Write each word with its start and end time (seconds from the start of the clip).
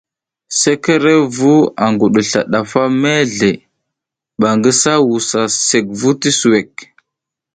Sekerevu 0.59 1.53
a 1.83 1.85
ngudusla 1.93 2.41
ndafa 2.49 2.83
mezle, 3.01 3.51
ɓa 4.39 4.49
ngi 4.57 4.67
ngisa 4.71 4.93
wusa 5.07 5.41
sekvu 5.67 6.09
ti 6.21 6.29
suwek. 6.39 6.73